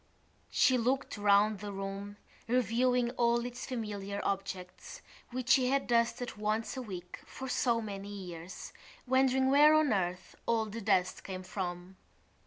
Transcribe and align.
She 0.49 0.79
looked 0.79 1.15
round 1.15 1.59
the 1.59 1.71
room, 1.71 2.17
reviewing 2.47 3.11
all 3.17 3.45
its 3.45 3.67
familiar 3.67 4.19
objects 4.23 5.03
which 5.29 5.49
she 5.49 5.67
had 5.69 5.85
dusted 5.85 6.37
once 6.37 6.75
a 6.75 6.81
week 6.81 7.19
for 7.23 7.47
so 7.47 7.79
many 7.81 8.09
years, 8.09 8.73
wondering 9.05 9.51
where 9.51 9.75
on 9.75 9.93
earth 9.93 10.33
all 10.47 10.65
the 10.65 10.81
dust 10.81 11.23
came 11.23 11.43
from. 11.43 11.97